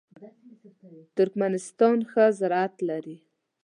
ترکمنستان 1.15 1.97
ښه 2.11 2.25
زراعت 2.39 2.75
لري. 2.89 3.17